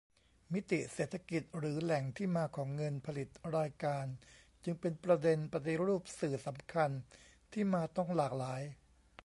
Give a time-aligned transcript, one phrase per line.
[0.53, 4.05] มิติเศรษฐกิจหรือแหล่งที่มาของเงินผลิตรายการ
[4.63, 6.89] จึงเป็นประเด็น ปฏิรูปสื่อ สำคัญ
[7.51, 8.61] ที่มาต้องหลากหลาย